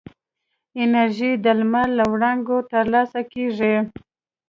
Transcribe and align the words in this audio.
انرژي 0.83 1.31
د 1.43 1.45
لمر 1.59 1.87
له 1.97 2.03
وړانګو 2.11 2.57
ترلاسه 2.71 3.21
کېږي. 3.33 3.75